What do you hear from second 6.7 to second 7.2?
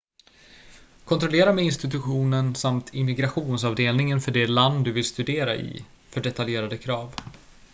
krav